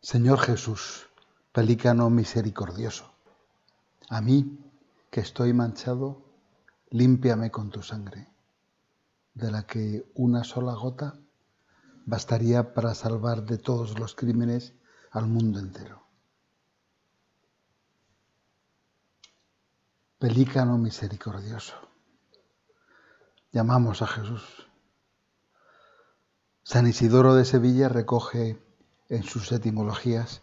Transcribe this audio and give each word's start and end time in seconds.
Señor 0.00 0.38
Jesús, 0.38 1.08
pelícano 1.50 2.08
misericordioso, 2.08 3.12
a 4.08 4.20
mí, 4.20 4.56
que 5.10 5.20
estoy 5.20 5.52
manchado, 5.52 6.22
límpiame 6.90 7.50
con 7.50 7.70
tu 7.70 7.82
sangre, 7.82 8.28
de 9.34 9.50
la 9.50 9.66
que 9.66 10.08
una 10.14 10.44
sola 10.44 10.74
gota 10.74 11.18
bastaría 12.06 12.74
para 12.74 12.94
salvar 12.94 13.44
de 13.44 13.58
todos 13.58 13.98
los 13.98 14.14
crímenes 14.14 14.72
al 15.10 15.26
mundo 15.26 15.58
entero. 15.58 16.06
Pelícano 20.20 20.78
misericordioso. 20.78 21.74
Llamamos 23.50 24.00
a 24.02 24.06
Jesús. 24.06 24.68
San 26.62 26.86
Isidoro 26.86 27.34
de 27.34 27.44
Sevilla 27.44 27.88
recoge 27.88 28.67
en 29.08 29.22
sus 29.22 29.50
etimologías 29.52 30.42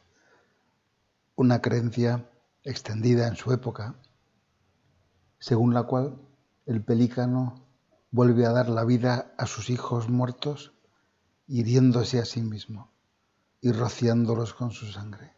una 1.36 1.62
creencia 1.62 2.30
extendida 2.64 3.28
en 3.28 3.36
su 3.36 3.52
época, 3.52 3.96
según 5.38 5.74
la 5.74 5.84
cual 5.84 6.18
el 6.66 6.84
pelícano 6.84 7.66
vuelve 8.12 8.46
a 8.46 8.52
dar 8.52 8.70
la 8.70 8.86
vida 8.86 9.34
a 9.38 9.46
sus 9.46 9.70
hijos 9.70 10.10
muertos, 10.10 10.74
hiriéndose 11.48 12.20
a 12.20 12.26
sí 12.26 12.42
mismo 12.42 12.92
y 13.62 13.72
rociándolos 13.72 14.54
con 14.54 14.72
su 14.72 14.92
sangre. 14.92 15.34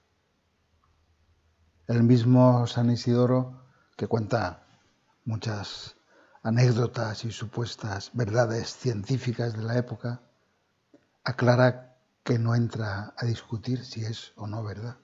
El 1.87 2.03
mismo 2.03 2.67
San 2.67 2.91
Isidoro, 2.91 3.65
que 3.95 4.07
cuenta 4.07 4.67
muchas 5.25 5.95
anécdotas 6.43 7.25
y 7.25 7.31
supuestas 7.31 8.11
verdades 8.13 8.75
científicas 8.75 9.53
de 9.53 9.63
la 9.63 9.77
época, 9.77 10.21
aclara 11.23 11.96
que 12.27 12.37
no 12.37 12.55
entra 12.55 13.13
a 13.15 13.25
discutir 13.25 13.85
si 13.85 14.03
es 14.03 14.33
o 14.35 14.47
no 14.47 14.61
verdad. 14.61 14.97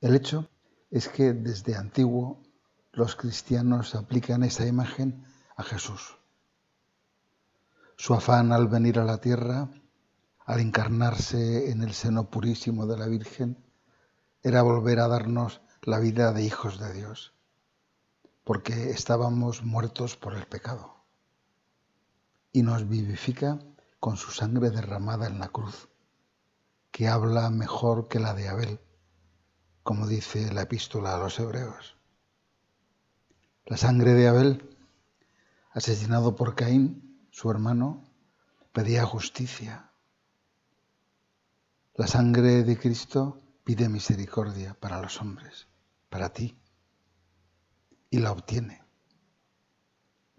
El 0.00 0.14
hecho 0.14 0.48
es 0.88 1.08
que 1.08 1.32
desde 1.32 1.74
antiguo 1.74 2.40
los 2.92 3.16
cristianos 3.16 3.96
aplican 3.96 4.44
esa 4.44 4.64
imagen 4.64 5.24
a 5.56 5.64
Jesús. 5.64 6.16
Su 7.96 8.14
afán 8.14 8.52
al 8.52 8.68
venir 8.68 9.00
a 9.00 9.04
la 9.04 9.18
tierra, 9.18 9.68
al 10.46 10.60
encarnarse 10.60 11.72
en 11.72 11.82
el 11.82 11.92
seno 11.92 12.30
purísimo 12.30 12.86
de 12.86 12.96
la 12.96 13.08
Virgen, 13.08 13.58
era 14.44 14.62
volver 14.62 15.00
a 15.00 15.08
darnos 15.08 15.60
la 15.82 15.98
vida 15.98 16.32
de 16.32 16.44
hijos 16.44 16.78
de 16.78 16.92
Dios, 16.92 17.34
porque 18.44 18.90
estábamos 18.90 19.64
muertos 19.64 20.16
por 20.16 20.34
el 20.34 20.46
pecado. 20.46 21.02
Y 22.52 22.62
nos 22.62 22.88
vivifica 22.88 23.58
con 24.00 24.16
su 24.16 24.30
sangre 24.30 24.70
derramada 24.70 25.26
en 25.26 25.38
la 25.38 25.48
cruz, 25.48 25.90
que 26.90 27.06
habla 27.06 27.50
mejor 27.50 28.08
que 28.08 28.18
la 28.18 28.32
de 28.34 28.48
Abel, 28.48 28.80
como 29.82 30.06
dice 30.06 30.52
la 30.52 30.62
epístola 30.62 31.14
a 31.14 31.18
los 31.18 31.38
hebreos. 31.38 31.96
La 33.66 33.76
sangre 33.76 34.14
de 34.14 34.26
Abel, 34.26 34.76
asesinado 35.72 36.34
por 36.34 36.54
Caín, 36.54 37.28
su 37.30 37.50
hermano, 37.50 38.02
pedía 38.72 39.04
justicia. 39.04 39.92
La 41.94 42.06
sangre 42.06 42.64
de 42.64 42.78
Cristo 42.78 43.42
pide 43.64 43.88
misericordia 43.88 44.74
para 44.74 45.00
los 45.00 45.20
hombres, 45.20 45.68
para 46.08 46.30
ti, 46.30 46.58
y 48.08 48.18
la 48.18 48.32
obtiene. 48.32 48.82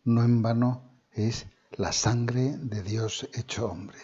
No 0.04 0.24
en 0.24 0.42
vano 0.42 0.92
es 1.12 1.46
la 1.78 1.94
sangre 1.94 2.58
de 2.58 2.84
Dios 2.84 3.30
hecho 3.34 3.68
hombre. 3.68 3.98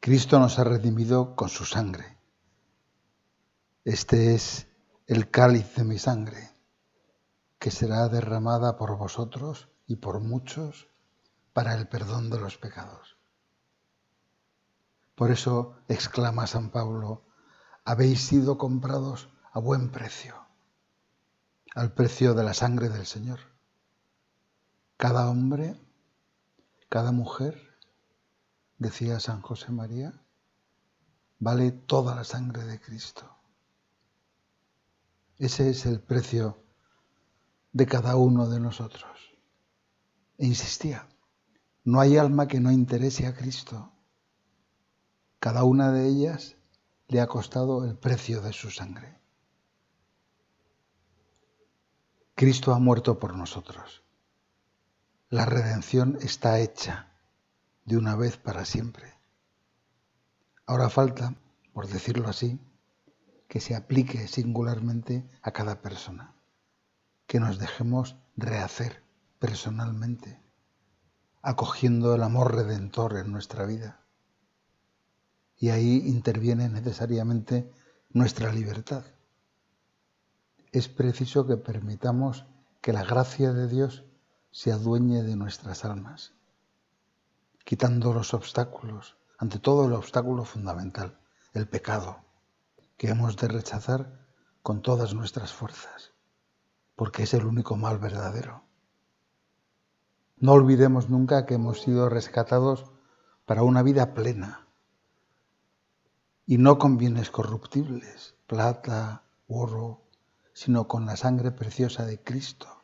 Cristo 0.00 0.40
nos 0.40 0.58
ha 0.58 0.64
redimido 0.64 1.36
con 1.36 1.48
su 1.48 1.64
sangre. 1.64 2.18
Este 3.84 4.34
es 4.34 4.66
el 5.06 5.30
cáliz 5.30 5.76
de 5.76 5.84
mi 5.84 5.98
sangre, 5.98 6.50
que 7.60 7.70
será 7.70 8.08
derramada 8.08 8.76
por 8.76 8.96
vosotros 8.96 9.68
y 9.86 9.96
por 9.96 10.18
muchos 10.18 10.88
para 11.52 11.74
el 11.74 11.86
perdón 11.86 12.28
de 12.30 12.40
los 12.40 12.58
pecados. 12.58 13.16
Por 15.14 15.30
eso 15.30 15.76
exclama 15.86 16.48
San 16.48 16.70
Pablo, 16.70 17.22
habéis 17.84 18.26
sido 18.26 18.58
comprados 18.58 19.28
a 19.52 19.60
buen 19.60 19.92
precio, 19.92 20.34
al 21.76 21.92
precio 21.92 22.34
de 22.34 22.42
la 22.42 22.54
sangre 22.54 22.88
del 22.88 23.06
Señor. 23.06 23.51
Cada 24.96 25.28
hombre, 25.28 25.76
cada 26.88 27.12
mujer, 27.12 27.60
decía 28.78 29.20
San 29.20 29.42
José 29.42 29.72
María, 29.72 30.12
vale 31.38 31.72
toda 31.72 32.14
la 32.14 32.24
sangre 32.24 32.64
de 32.64 32.80
Cristo. 32.80 33.28
Ese 35.38 35.70
es 35.70 35.86
el 35.86 36.00
precio 36.00 36.62
de 37.72 37.86
cada 37.86 38.16
uno 38.16 38.48
de 38.48 38.60
nosotros. 38.60 39.10
E 40.38 40.46
insistía, 40.46 41.08
no 41.84 42.00
hay 42.00 42.16
alma 42.16 42.46
que 42.46 42.60
no 42.60 42.70
interese 42.70 43.26
a 43.26 43.34
Cristo. 43.34 43.92
Cada 45.40 45.64
una 45.64 45.90
de 45.90 46.06
ellas 46.06 46.56
le 47.08 47.20
ha 47.20 47.26
costado 47.26 47.84
el 47.84 47.96
precio 47.96 48.40
de 48.40 48.52
su 48.52 48.70
sangre. 48.70 49.18
Cristo 52.34 52.72
ha 52.72 52.78
muerto 52.78 53.18
por 53.18 53.36
nosotros. 53.36 54.02
La 55.32 55.46
redención 55.46 56.18
está 56.20 56.58
hecha 56.58 57.08
de 57.86 57.96
una 57.96 58.16
vez 58.16 58.36
para 58.36 58.66
siempre. 58.66 59.14
Ahora 60.66 60.90
falta, 60.90 61.36
por 61.72 61.88
decirlo 61.88 62.28
así, 62.28 62.60
que 63.48 63.58
se 63.58 63.74
aplique 63.74 64.28
singularmente 64.28 65.26
a 65.40 65.52
cada 65.52 65.80
persona, 65.80 66.34
que 67.26 67.40
nos 67.40 67.58
dejemos 67.58 68.16
rehacer 68.36 69.04
personalmente, 69.38 70.38
acogiendo 71.40 72.14
el 72.14 72.24
amor 72.24 72.54
redentor 72.54 73.16
en 73.16 73.32
nuestra 73.32 73.64
vida. 73.64 74.04
Y 75.56 75.70
ahí 75.70 76.02
interviene 76.08 76.68
necesariamente 76.68 77.72
nuestra 78.10 78.52
libertad. 78.52 79.04
Es 80.72 80.88
preciso 80.88 81.46
que 81.46 81.56
permitamos 81.56 82.44
que 82.82 82.92
la 82.92 83.02
gracia 83.02 83.54
de 83.54 83.66
Dios 83.66 84.04
se 84.52 84.70
adueñe 84.70 85.22
de 85.22 85.34
nuestras 85.34 85.86
almas, 85.86 86.34
quitando 87.64 88.12
los 88.12 88.34
obstáculos, 88.34 89.16
ante 89.38 89.58
todo 89.58 89.86
el 89.86 89.94
obstáculo 89.94 90.44
fundamental, 90.44 91.18
el 91.54 91.66
pecado, 91.66 92.18
que 92.98 93.08
hemos 93.08 93.38
de 93.38 93.48
rechazar 93.48 94.26
con 94.62 94.82
todas 94.82 95.14
nuestras 95.14 95.54
fuerzas, 95.54 96.12
porque 96.96 97.22
es 97.22 97.32
el 97.32 97.46
único 97.46 97.76
mal 97.76 97.98
verdadero. 97.98 98.62
No 100.36 100.52
olvidemos 100.52 101.08
nunca 101.08 101.46
que 101.46 101.54
hemos 101.54 101.80
sido 101.80 102.10
rescatados 102.10 102.92
para 103.46 103.62
una 103.62 103.82
vida 103.82 104.12
plena 104.12 104.68
y 106.44 106.58
no 106.58 106.78
con 106.78 106.98
bienes 106.98 107.30
corruptibles, 107.30 108.34
plata, 108.46 109.22
oro, 109.48 110.02
sino 110.52 110.88
con 110.88 111.06
la 111.06 111.16
sangre 111.16 111.52
preciosa 111.52 112.04
de 112.04 112.22
Cristo 112.22 112.81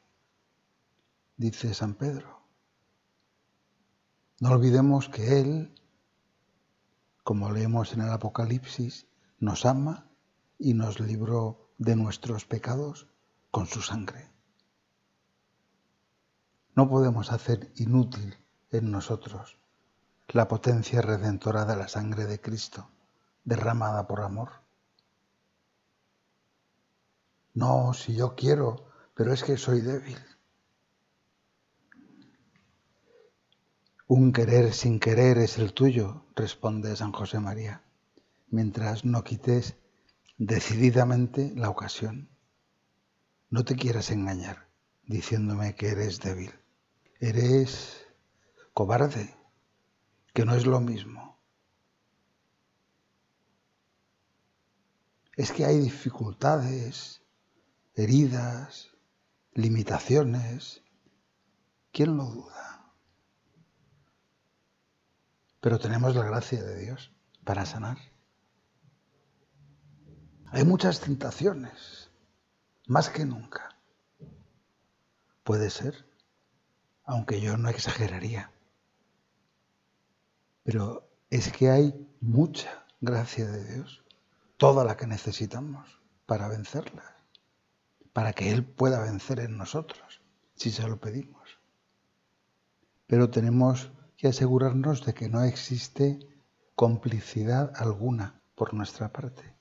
dice 1.38 1.72
San 1.72 1.94
Pedro. 1.94 2.42
No 4.40 4.50
olvidemos 4.50 5.08
que 5.08 5.40
Él, 5.40 5.74
como 7.24 7.50
leemos 7.50 7.92
en 7.92 8.02
el 8.02 8.10
Apocalipsis, 8.10 9.06
nos 9.38 9.64
ama 9.64 10.10
y 10.58 10.74
nos 10.74 11.00
libró 11.00 11.72
de 11.78 11.96
nuestros 11.96 12.44
pecados 12.44 13.08
con 13.50 13.66
su 13.66 13.80
sangre. 13.80 14.30
No 16.74 16.88
podemos 16.88 17.32
hacer 17.32 17.72
inútil 17.76 18.36
en 18.70 18.90
nosotros 18.90 19.58
la 20.28 20.46
potencia 20.46 21.00
redentora 21.00 21.64
de 21.64 21.76
la 21.76 21.88
sangre 21.88 22.26
de 22.26 22.40
Cristo, 22.40 22.90
derramada 23.44 24.06
por 24.06 24.20
amor. 24.20 24.50
No, 27.54 27.94
si 27.94 28.14
yo 28.14 28.34
quiero, 28.34 28.90
pero 29.14 29.32
es 29.32 29.42
que 29.42 29.56
soy 29.56 29.80
débil. 29.80 30.18
Un 34.10 34.32
querer 34.32 34.72
sin 34.72 35.00
querer 35.00 35.36
es 35.36 35.58
el 35.58 35.74
tuyo, 35.74 36.24
responde 36.34 36.96
San 36.96 37.12
José 37.12 37.40
María, 37.40 37.84
mientras 38.48 39.04
no 39.04 39.22
quites 39.22 39.76
decididamente 40.38 41.52
la 41.54 41.68
ocasión. 41.68 42.30
No 43.50 43.66
te 43.66 43.76
quieras 43.76 44.10
engañar 44.10 44.66
diciéndome 45.04 45.74
que 45.74 45.88
eres 45.88 46.20
débil. 46.20 46.54
Eres 47.20 48.06
cobarde, 48.72 49.36
que 50.32 50.46
no 50.46 50.54
es 50.54 50.64
lo 50.64 50.80
mismo. 50.80 51.38
Es 55.36 55.52
que 55.52 55.66
hay 55.66 55.80
dificultades, 55.80 57.20
heridas, 57.94 58.88
limitaciones. 59.52 60.82
¿Quién 61.92 62.16
lo 62.16 62.24
duda? 62.24 62.77
Pero 65.68 65.78
tenemos 65.78 66.16
la 66.16 66.24
gracia 66.24 66.62
de 66.62 66.78
Dios 66.78 67.12
para 67.44 67.66
sanar. 67.66 67.98
Hay 70.46 70.64
muchas 70.64 70.98
tentaciones, 70.98 72.10
más 72.86 73.10
que 73.10 73.26
nunca. 73.26 73.76
Puede 75.44 75.68
ser, 75.68 76.06
aunque 77.04 77.42
yo 77.42 77.58
no 77.58 77.68
exageraría. 77.68 78.50
Pero 80.62 81.06
es 81.28 81.52
que 81.52 81.68
hay 81.68 82.08
mucha 82.22 82.86
gracia 83.02 83.46
de 83.46 83.74
Dios, 83.74 84.02
toda 84.56 84.86
la 84.86 84.96
que 84.96 85.06
necesitamos 85.06 86.00
para 86.24 86.48
vencerla, 86.48 87.14
para 88.14 88.32
que 88.32 88.52
Él 88.52 88.64
pueda 88.64 89.02
vencer 89.02 89.40
en 89.40 89.58
nosotros, 89.58 90.22
si 90.54 90.70
se 90.70 90.88
lo 90.88 90.98
pedimos. 90.98 91.58
Pero 93.06 93.28
tenemos 93.28 93.92
que 94.18 94.28
asegurarnos 94.28 95.06
de 95.06 95.14
que 95.14 95.30
no 95.30 95.42
existe 95.44 96.18
complicidad 96.74 97.72
alguna 97.76 98.42
por 98.54 98.74
nuestra 98.74 99.10
parte 99.10 99.58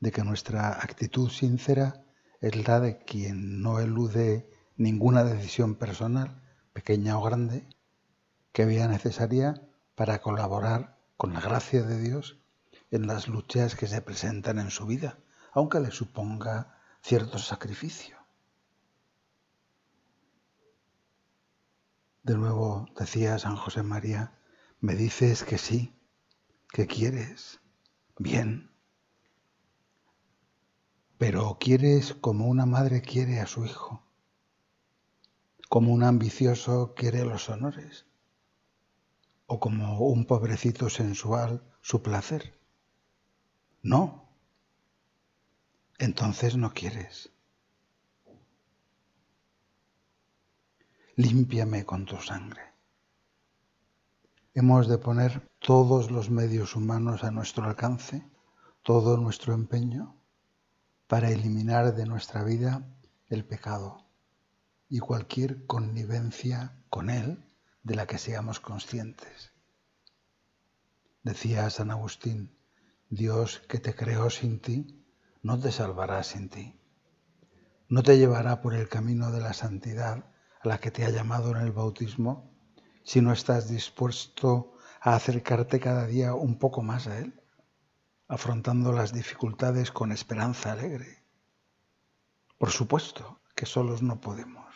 de 0.00 0.12
que 0.12 0.22
nuestra 0.22 0.70
actitud 0.70 1.28
sincera 1.28 2.04
es 2.40 2.68
la 2.68 2.80
de 2.80 2.98
quien 2.98 3.62
no 3.62 3.80
elude 3.80 4.48
ninguna 4.76 5.24
decisión 5.24 5.74
personal, 5.74 6.40
pequeña 6.72 7.18
o 7.18 7.22
grande, 7.22 7.68
que 8.52 8.64
vea 8.64 8.86
necesaria 8.86 9.68
para 9.94 10.20
colaborar 10.20 10.98
con 11.16 11.32
la 11.32 11.40
gracia 11.40 11.82
de 11.82 12.00
Dios 12.00 12.38
en 12.90 13.06
las 13.06 13.26
luchas 13.26 13.74
que 13.74 13.88
se 13.88 14.00
presentan 14.00 14.58
en 14.58 14.70
su 14.70 14.86
vida, 14.86 15.18
aunque 15.52 15.80
le 15.80 15.90
suponga 15.90 16.78
cierto 17.02 17.38
sacrificio. 17.38 18.17
De 22.28 22.36
nuevo 22.36 22.86
decía 22.94 23.38
San 23.38 23.56
José 23.56 23.82
María, 23.82 24.38
me 24.80 24.94
dices 24.94 25.44
que 25.44 25.56
sí, 25.56 25.94
que 26.70 26.86
quieres, 26.86 27.58
bien, 28.18 28.70
pero 31.16 31.56
quieres 31.58 32.12
como 32.12 32.48
una 32.48 32.66
madre 32.66 33.00
quiere 33.00 33.40
a 33.40 33.46
su 33.46 33.64
hijo, 33.64 34.02
como 35.70 35.90
un 35.90 36.02
ambicioso 36.02 36.92
quiere 36.94 37.24
los 37.24 37.48
honores, 37.48 38.04
o 39.46 39.58
como 39.58 39.98
un 40.00 40.26
pobrecito 40.26 40.90
sensual 40.90 41.62
su 41.80 42.02
placer. 42.02 42.60
No, 43.80 44.28
entonces 45.96 46.58
no 46.58 46.74
quieres. 46.74 47.32
Límpiame 51.18 51.84
con 51.84 52.04
tu 52.04 52.16
sangre. 52.18 52.62
Hemos 54.54 54.86
de 54.86 54.98
poner 54.98 55.50
todos 55.58 56.12
los 56.12 56.30
medios 56.30 56.76
humanos 56.76 57.24
a 57.24 57.32
nuestro 57.32 57.64
alcance, 57.64 58.22
todo 58.84 59.16
nuestro 59.16 59.52
empeño 59.52 60.14
para 61.08 61.32
eliminar 61.32 61.96
de 61.96 62.06
nuestra 62.06 62.44
vida 62.44 62.88
el 63.26 63.44
pecado 63.44 64.06
y 64.88 65.00
cualquier 65.00 65.66
connivencia 65.66 66.84
con 66.88 67.10
él 67.10 67.44
de 67.82 67.96
la 67.96 68.06
que 68.06 68.18
seamos 68.18 68.60
conscientes. 68.60 69.50
Decía 71.24 71.68
San 71.70 71.90
Agustín, 71.90 72.56
Dios 73.10 73.58
que 73.68 73.80
te 73.80 73.96
creó 73.96 74.30
sin 74.30 74.60
ti, 74.60 75.04
no 75.42 75.58
te 75.58 75.72
salvará 75.72 76.22
sin 76.22 76.48
ti. 76.48 76.80
No 77.88 78.04
te 78.04 78.18
llevará 78.18 78.62
por 78.62 78.72
el 78.72 78.88
camino 78.88 79.32
de 79.32 79.40
la 79.40 79.52
santidad 79.52 80.37
a 80.60 80.68
la 80.68 80.78
que 80.78 80.90
te 80.90 81.04
ha 81.04 81.10
llamado 81.10 81.50
en 81.50 81.58
el 81.58 81.72
bautismo 81.72 82.50
si 83.02 83.20
no 83.20 83.32
estás 83.32 83.68
dispuesto 83.68 84.74
a 85.00 85.14
acercarte 85.14 85.80
cada 85.80 86.06
día 86.06 86.34
un 86.34 86.58
poco 86.58 86.82
más 86.82 87.06
a 87.06 87.18
Él 87.18 87.40
afrontando 88.28 88.92
las 88.92 89.12
dificultades 89.12 89.90
con 89.90 90.12
esperanza 90.12 90.72
alegre. 90.72 91.22
Por 92.58 92.70
supuesto 92.70 93.40
que 93.54 93.66
solos 93.66 94.02
no 94.02 94.20
podemos. 94.20 94.74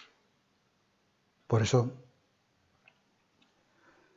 Por 1.46 1.62
eso, 1.62 1.92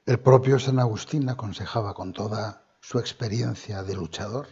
el 0.05 0.19
propio 0.19 0.57
San 0.57 0.79
Agustín 0.79 1.27
aconsejaba 1.29 1.93
con 1.93 2.13
toda 2.13 2.65
su 2.79 2.99
experiencia 2.99 3.83
de 3.83 3.95
luchador, 3.95 4.47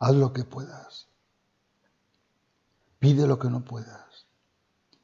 haz 0.00 0.14
lo 0.14 0.32
que 0.32 0.44
puedas, 0.44 1.08
pide 2.98 3.26
lo 3.26 3.38
que 3.38 3.48
no 3.48 3.64
puedas, 3.64 4.07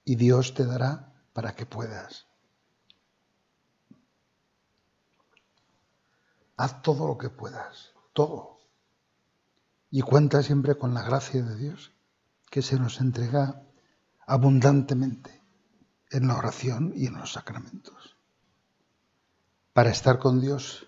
y 0.04 0.16
Dios 0.16 0.54
te 0.54 0.64
dará 0.64 1.12
para 1.32 1.54
que 1.54 1.66
puedas. 1.66 2.26
Haz 6.56 6.82
todo 6.82 7.06
lo 7.08 7.18
que 7.18 7.30
puedas 7.30 7.94
todo. 8.14 8.60
Y 9.90 10.00
cuenta 10.00 10.42
siempre 10.42 10.76
con 10.76 10.94
la 10.94 11.02
gracia 11.02 11.42
de 11.42 11.56
Dios, 11.56 11.92
que 12.50 12.62
se 12.62 12.78
nos 12.78 13.00
entrega 13.00 13.62
abundantemente 14.26 15.42
en 16.10 16.28
la 16.28 16.38
oración 16.38 16.92
y 16.96 17.06
en 17.06 17.18
los 17.18 17.32
sacramentos. 17.32 18.16
Para 19.74 19.90
estar 19.90 20.18
con 20.18 20.40
Dios 20.40 20.86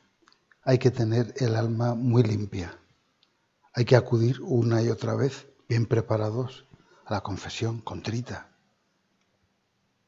hay 0.62 0.78
que 0.78 0.90
tener 0.90 1.34
el 1.36 1.54
alma 1.54 1.94
muy 1.94 2.22
limpia. 2.22 2.78
Hay 3.72 3.84
que 3.84 3.96
acudir 3.96 4.40
una 4.40 4.82
y 4.82 4.88
otra 4.88 5.14
vez, 5.14 5.46
bien 5.68 5.86
preparados, 5.86 6.66
a 7.04 7.14
la 7.14 7.20
confesión 7.20 7.80
contrita. 7.80 8.55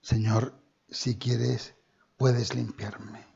Señor, 0.00 0.62
si 0.88 1.18
quieres, 1.18 1.74
puedes 2.16 2.54
limpiarme 2.54 3.26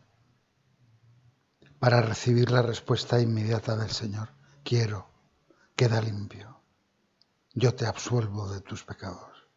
para 1.79 2.00
recibir 2.00 2.53
la 2.53 2.62
respuesta 2.62 3.20
inmediata 3.20 3.76
del 3.76 3.91
Señor. 3.91 4.31
Quiero, 4.62 5.09
queda 5.75 6.00
limpio. 6.00 6.61
Yo 7.55 7.75
te 7.75 7.87
absuelvo 7.87 8.49
de 8.49 8.61
tus 8.61 8.85
pecados. 8.85 9.49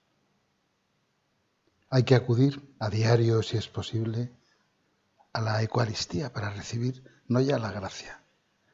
Hay 1.92 2.02
que 2.02 2.16
acudir 2.16 2.76
a 2.80 2.90
diario, 2.90 3.44
si 3.44 3.58
es 3.58 3.68
posible, 3.68 4.36
a 5.34 5.42
la 5.42 5.62
Eucaristía 5.62 6.34
para 6.34 6.50
recibir 6.50 7.04
no 7.28 7.40
ya 7.42 7.60
la 7.60 7.72
gracia, 7.72 8.24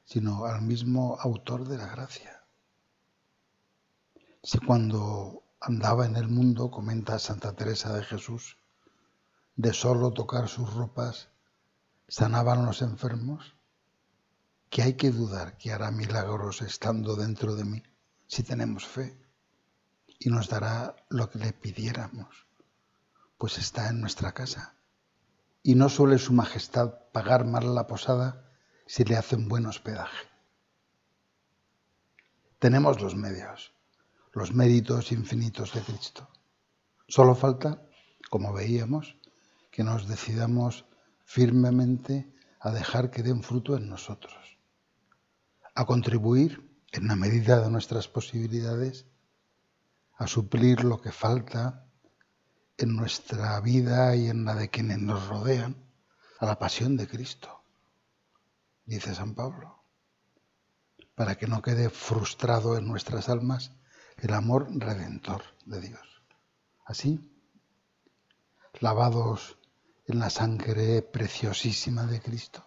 sino 0.06 0.45
al 0.45 0.62
mismo 0.62 1.18
autor 1.19 1.68
de 1.68 1.77
la 1.77 1.88
gracia. 1.88 2.45
Si 4.42 4.60
cuando 4.60 5.44
andaba 5.62 6.08
en 6.08 6.16
el 6.16 6.28
mundo, 6.28 6.72
comenta 6.72 7.19
Santa 7.19 7.54
Teresa 7.54 7.94
de 7.94 8.04
Jesús, 8.04 8.58
de 9.56 9.74
solo 9.74 10.12
tocar 10.12 10.50
sus 10.50 10.74
ropas 10.74 11.30
sanaban 12.08 12.66
los 12.66 12.81
enfermos, 12.81 13.56
que 14.70 14.82
hay 14.82 14.96
que 14.96 15.12
dudar 15.12 15.58
que 15.58 15.72
hará 15.72 15.91
milagros 15.91 16.62
estando 16.62 17.15
dentro 17.15 17.56
de 17.56 17.63
mí 17.63 17.84
si 18.25 18.44
tenemos 18.44 18.88
fe 18.88 19.18
y 20.18 20.30
nos 20.30 20.50
dará 20.50 20.96
lo 21.10 21.30
que 21.30 21.39
le 21.39 21.53
pidiéramos, 21.53 22.48
pues 23.38 23.58
está 23.58 23.89
en 23.89 24.01
nuestra 24.01 24.34
casa. 24.34 24.75
Y 25.63 25.75
no 25.75 25.89
suele 25.89 26.18
su 26.18 26.34
majestad 26.34 26.94
pagar 27.12 27.46
mal 27.46 27.75
la 27.75 27.86
posada 27.86 28.50
si 28.88 29.03
le 29.03 29.15
hacen 29.15 29.48
buen 29.48 29.65
hospedaje. 29.68 30.27
Tenemos 32.58 33.01
los 33.01 33.15
medios, 33.15 33.74
los 34.33 34.53
méritos 34.53 35.11
infinitos 35.11 35.73
de 35.73 35.81
Cristo. 35.81 36.29
Solo 37.07 37.35
falta, 37.35 37.81
como 38.29 38.53
veíamos, 38.53 39.17
que 39.71 39.83
nos 39.83 40.07
decidamos 40.07 40.85
firmemente 41.25 42.31
a 42.59 42.71
dejar 42.71 43.11
que 43.11 43.23
den 43.23 43.43
fruto 43.43 43.75
en 43.75 43.89
nosotros, 43.89 44.57
a 45.75 45.85
contribuir 45.85 46.69
en 46.91 47.07
la 47.07 47.15
medida 47.15 47.61
de 47.61 47.69
nuestras 47.69 48.07
posibilidades 48.07 49.05
a 50.21 50.27
suplir 50.27 50.83
lo 50.83 51.01
que 51.01 51.11
falta 51.11 51.88
en 52.77 52.95
nuestra 52.95 53.59
vida 53.59 54.15
y 54.15 54.29
en 54.29 54.45
la 54.45 54.53
de 54.53 54.69
quienes 54.69 55.00
nos 55.00 55.27
rodean 55.27 55.75
a 56.39 56.45
la 56.45 56.59
pasión 56.59 56.95
de 56.95 57.07
Cristo, 57.07 57.63
dice 58.85 59.15
San 59.15 59.33
Pablo, 59.33 59.83
para 61.15 61.38
que 61.38 61.47
no 61.47 61.61
quede 61.61 61.89
frustrado 61.89 62.77
en 62.77 62.88
nuestras 62.88 63.29
almas 63.29 63.71
el 64.22 64.36
amor 64.36 64.68
redentor 64.72 65.42
de 65.66 65.82
Dios. 65.82 66.22
Así, 66.86 67.20
lavados 68.80 69.58
en 70.06 70.20
la 70.20 70.30
sangre 70.30 71.01
preciosísima 71.01 72.06
de 72.06 72.22
Cristo, 72.22 72.63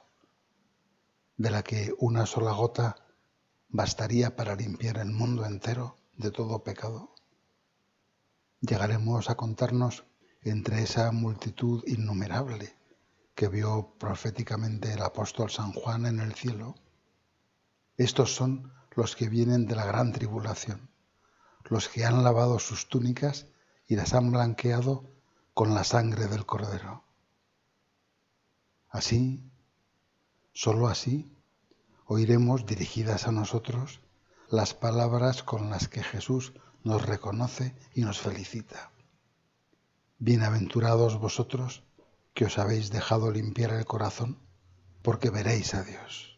de 1.37 1.51
la 1.51 1.63
que 1.63 1.95
una 1.99 2.27
sola 2.27 2.51
gota 2.51 2.97
bastaría 3.69 4.35
para 4.35 4.57
limpiar 4.57 4.99
el 4.99 5.13
mundo 5.13 5.45
entero 5.45 5.97
de 6.17 6.33
todo 6.33 6.65
pecado. 6.65 7.15
Llegaremos 8.61 9.31
a 9.31 9.37
contarnos 9.37 10.05
entre 10.43 10.83
esa 10.83 11.13
multitud 11.13 11.85
innumerable 11.87 12.77
que 13.37 13.47
vio 13.47 13.95
proféticamente 13.97 14.93
el 14.93 15.03
apóstol 15.03 15.51
San 15.51 15.73
Juan 15.73 16.07
en 16.07 16.19
el 16.19 16.35
cielo. 16.35 16.75
Estos 17.97 18.35
son 18.35 18.73
los 18.97 19.15
que 19.15 19.29
vienen 19.29 19.67
de 19.67 19.77
la 19.77 19.85
gran 19.85 20.13
tribulación, 20.13 20.91
los 21.64 21.88
que 21.88 22.04
han 22.04 22.23
lavado 22.23 22.59
sus 22.59 22.88
túnicas 22.88 23.47
y 23.87 23.97
las 23.97 24.14
han 24.14 24.30
blanqueado 24.30 25.04
con 25.54 25.75
la 25.75 25.85
sangre 25.85 26.26
del 26.26 26.47
cordero. 26.47 27.04
Así, 28.88 29.42
sólo 30.52 30.88
así, 30.88 31.37
oiremos 32.06 32.66
dirigidas 32.66 33.26
a 33.26 33.33
nosotros 33.33 34.00
las 34.49 34.75
palabras 34.75 35.42
con 35.42 35.71
las 35.71 35.88
que 35.88 36.02
Jesús 36.02 36.52
nos 36.83 37.04
reconoce 37.04 37.75
y 37.94 38.02
nos 38.02 38.21
felicita. 38.21 38.90
Bienaventurados 40.18 41.18
vosotros 41.18 41.83
que 42.35 42.44
os 42.44 42.59
habéis 42.59 42.90
dejado 42.90 43.30
limpiar 43.30 43.73
el 43.73 43.85
corazón, 43.85 44.38
porque 45.02 45.30
veréis 45.30 45.75
a 45.75 45.83
Dios. 45.83 46.34